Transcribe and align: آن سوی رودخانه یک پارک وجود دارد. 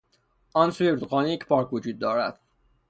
آن 0.53 0.71
سوی 0.71 0.89
رودخانه 0.89 1.31
یک 1.33 1.45
پارک 1.45 1.73
وجود 1.73 1.99
دارد. 1.99 2.39